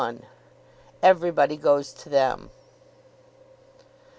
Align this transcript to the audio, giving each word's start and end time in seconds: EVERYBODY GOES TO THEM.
EVERYBODY 1.03 1.57
GOES 1.57 1.93
TO 1.93 2.09
THEM. 2.09 2.49